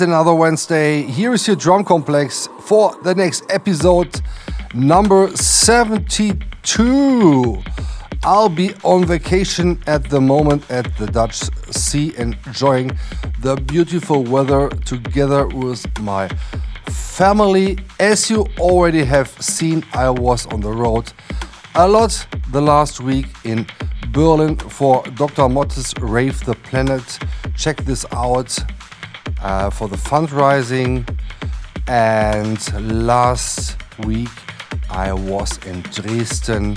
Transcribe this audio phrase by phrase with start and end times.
[0.00, 1.02] Another Wednesday.
[1.02, 4.20] Here is your Drumcomplex for the next episode,
[4.72, 7.62] number 72.
[8.22, 11.42] I'll be on vacation at the moment at the Dutch
[11.74, 12.96] Sea, enjoying
[13.40, 16.28] the beautiful weather together with my
[16.86, 17.78] family.
[17.98, 21.12] As you already have seen, I was on the road
[21.74, 23.66] a lot the last week in
[24.12, 25.48] Berlin for Dr.
[25.48, 27.18] Motte's Rave the Planet.
[27.56, 28.56] Check this out
[29.42, 31.08] uh, for the fundraising.
[31.86, 32.58] And
[33.06, 34.28] last week
[34.90, 36.76] I was in Dresden.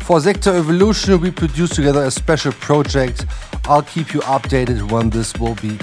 [0.00, 3.26] For Sektor Evolution, we produced together a special project.
[3.64, 5.78] I'll keep you updated when this will be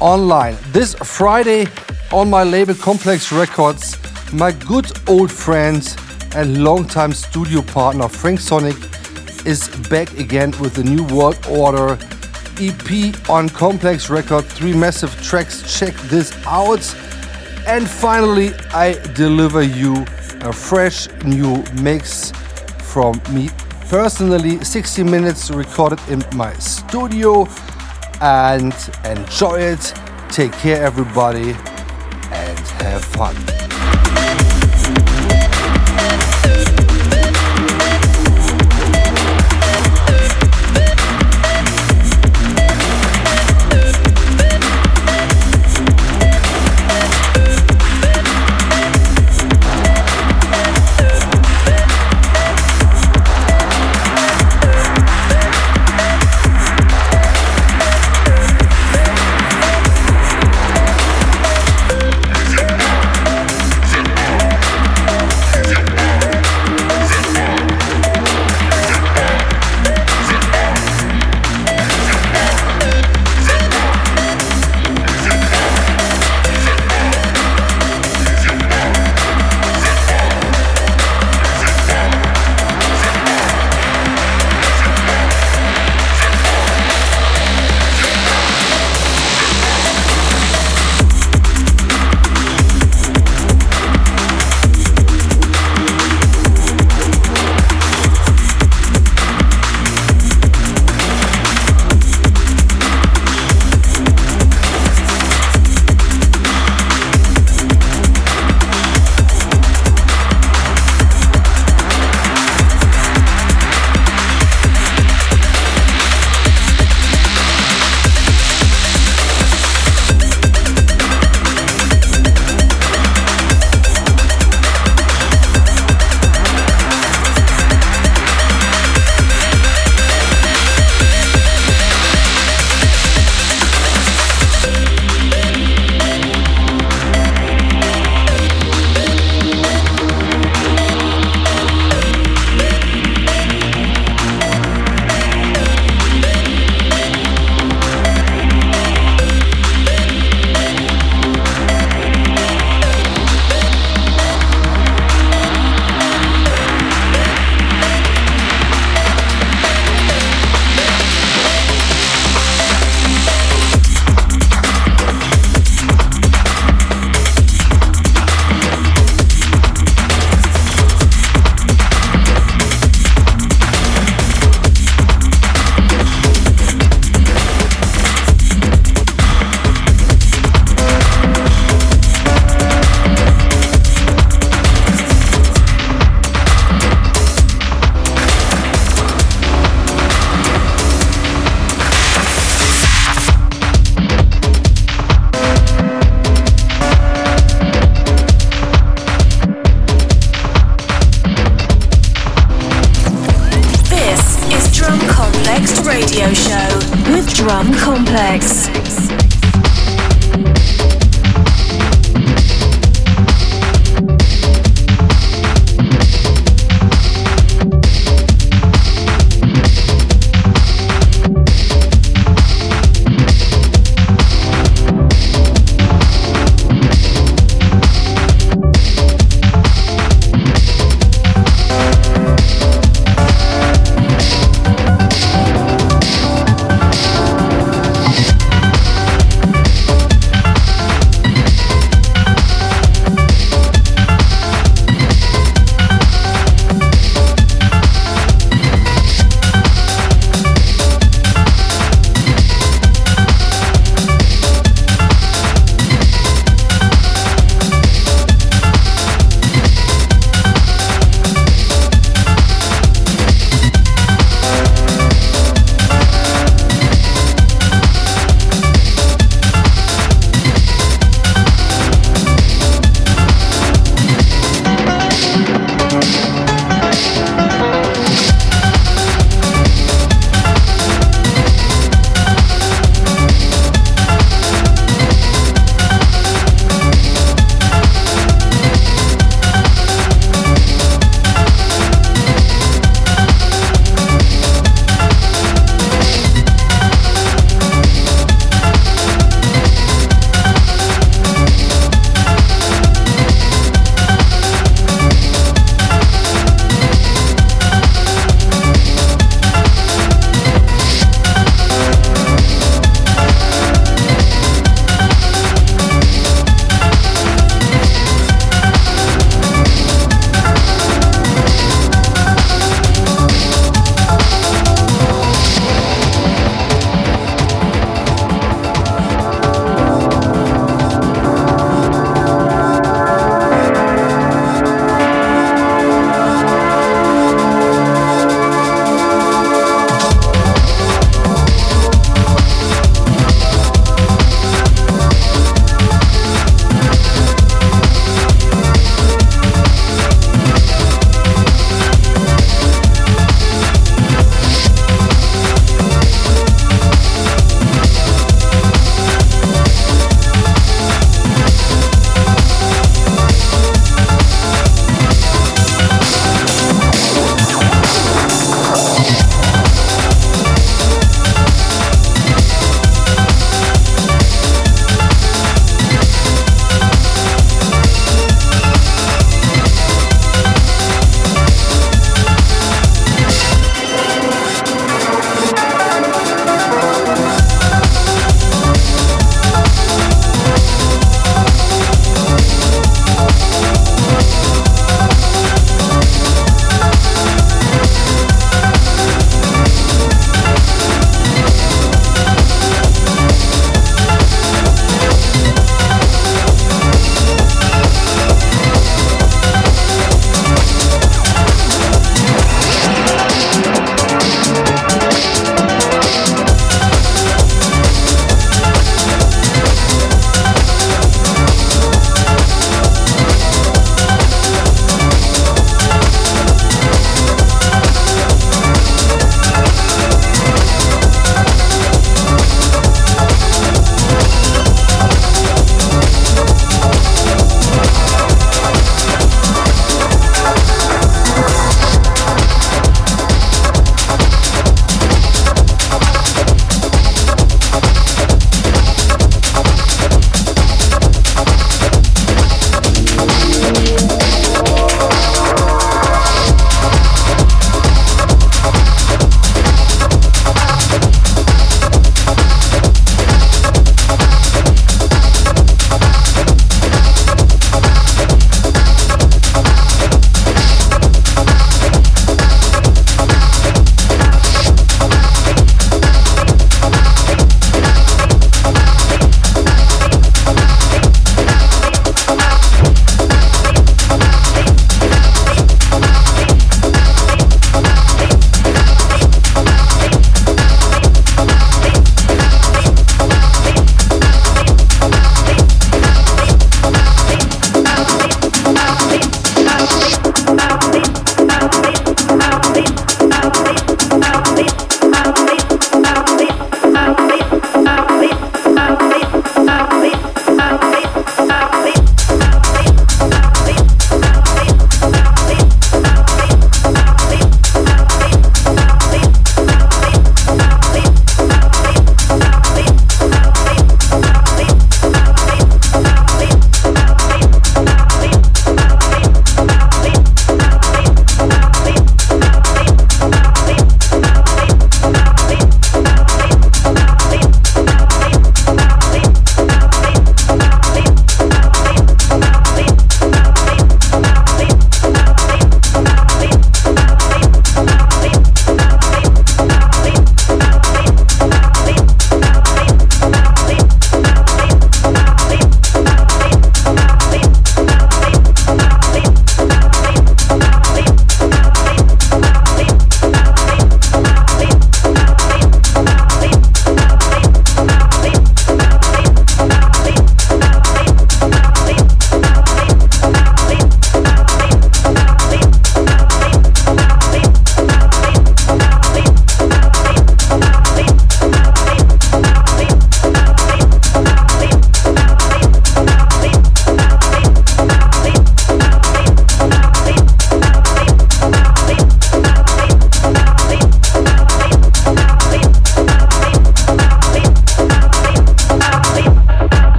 [0.00, 0.56] online.
[0.72, 1.66] This Friday
[2.12, 3.96] on my label Complex Records,
[4.32, 5.82] my good old friend
[6.34, 8.76] and longtime studio partner Frank Sonic
[9.46, 11.98] is back again with the new World Order
[12.60, 14.44] EP on Complex Record.
[14.44, 15.78] Three massive tracks.
[15.78, 16.84] Check this out.
[17.66, 20.04] And finally, I deliver you
[20.42, 22.30] a fresh new mix
[22.92, 23.48] from me
[23.88, 24.62] personally.
[24.64, 27.46] 60 minutes recorded in my studio.
[28.20, 29.94] And enjoy it.
[30.28, 31.52] Take care, everybody,
[32.30, 33.83] and have fun.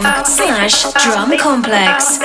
[0.00, 2.18] facebook.com slash drumcomplex.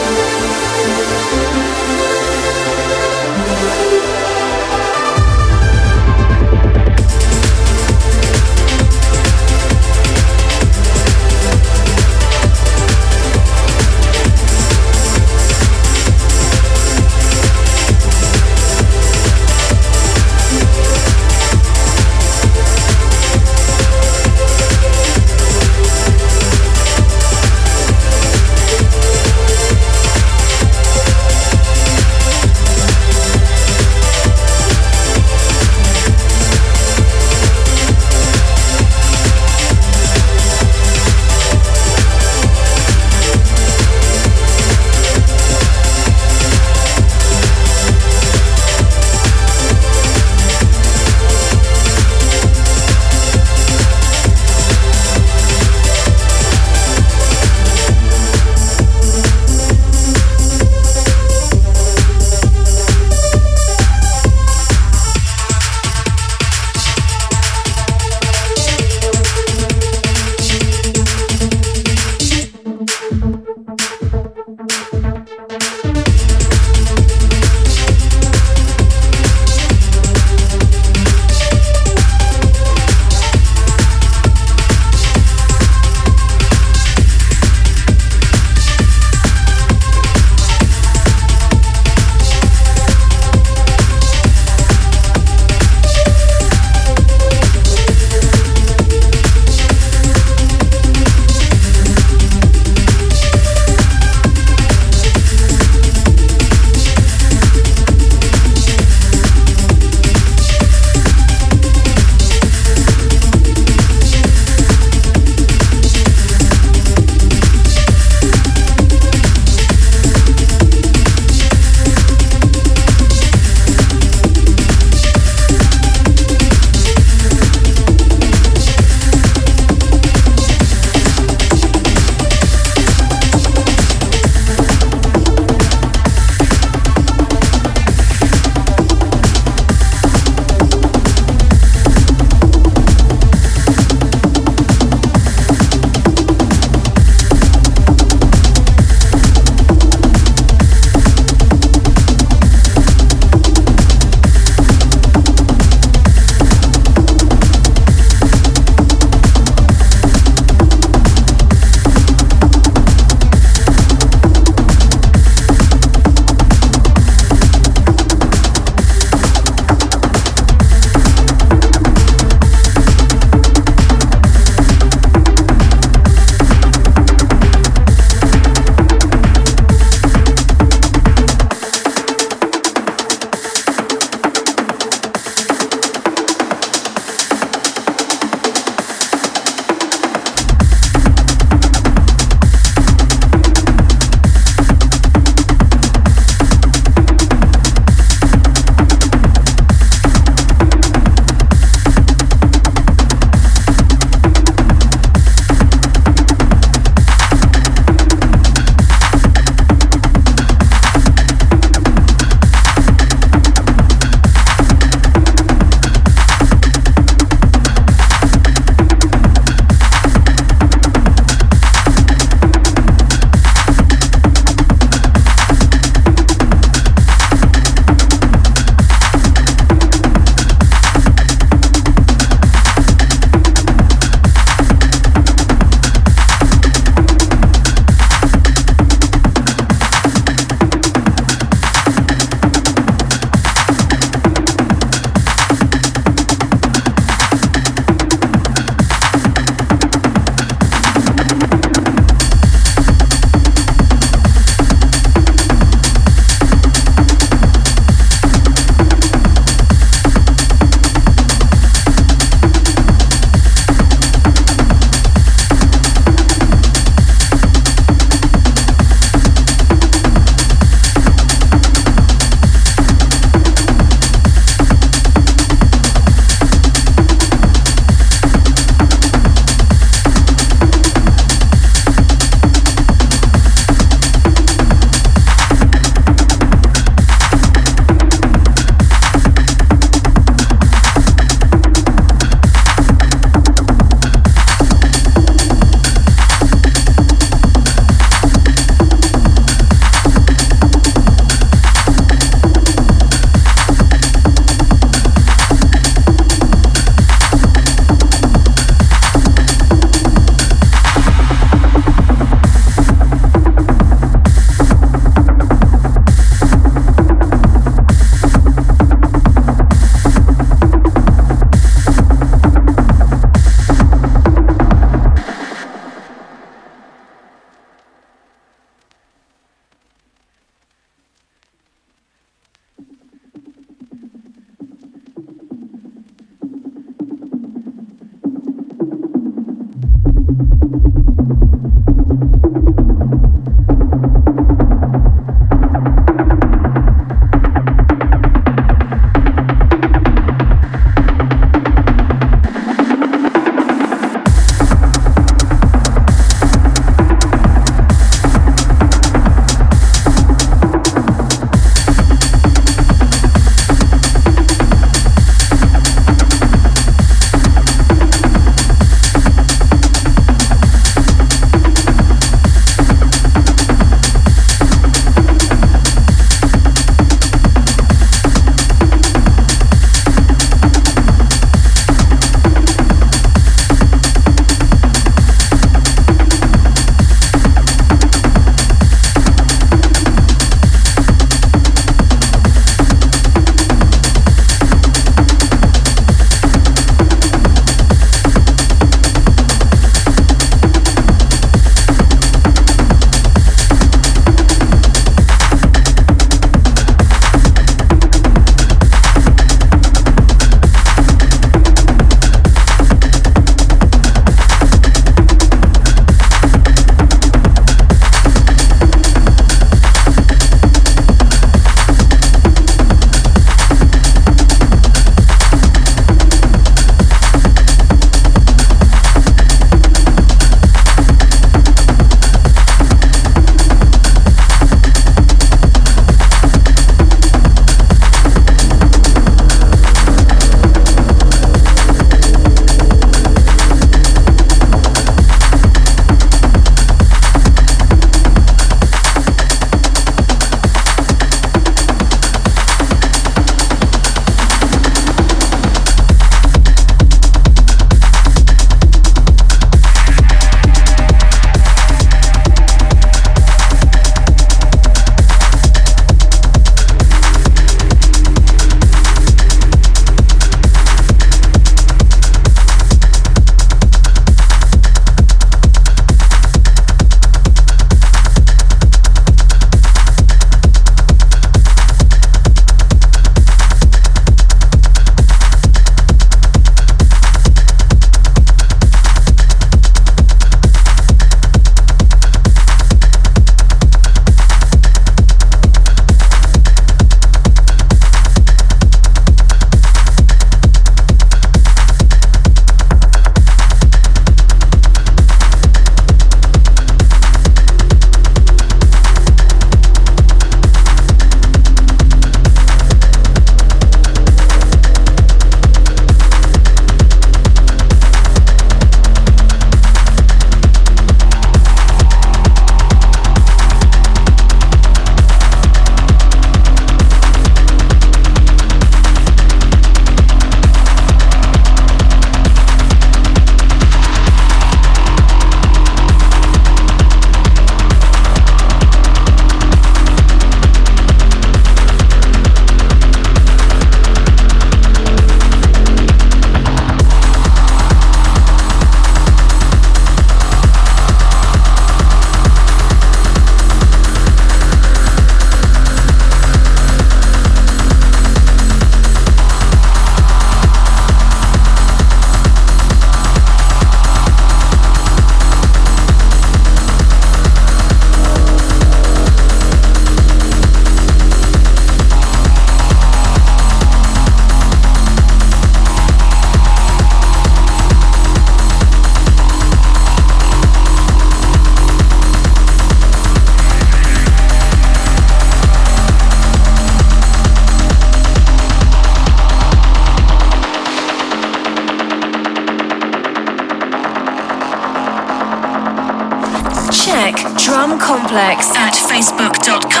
[598.31, 600.00] Complex at facebook.com.